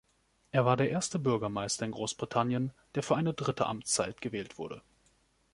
Er 0.49 0.65
war 0.65 0.77
der 0.77 0.89
erste 0.89 1.19
Bürgermeister 1.19 1.85
in 1.85 1.91
Großbritannien, 1.91 2.71
der 2.95 3.03
für 3.03 3.15
eine 3.17 3.35
dritte 3.35 3.67
Amtszeit 3.67 4.19
gewählt 4.19 4.57
wurde. 4.57 4.81